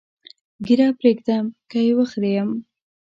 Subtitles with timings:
[0.65, 2.49] ږیره پرېږدم که یې وخریم؟